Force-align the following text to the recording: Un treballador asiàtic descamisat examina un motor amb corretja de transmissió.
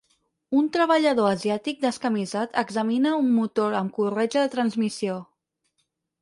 Un 0.59 0.67
treballador 0.77 1.27
asiàtic 1.33 1.83
descamisat 1.83 2.57
examina 2.63 3.13
un 3.25 3.29
motor 3.35 3.77
amb 3.83 3.95
corretja 3.99 4.47
de 4.47 4.53
transmissió. 4.57 5.21